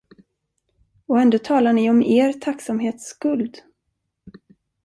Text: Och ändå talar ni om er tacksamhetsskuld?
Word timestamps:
Och 1.05 1.19
ändå 1.21 1.37
talar 1.37 1.73
ni 1.73 1.89
om 1.89 2.01
er 2.03 2.33
tacksamhetsskuld? 2.33 3.57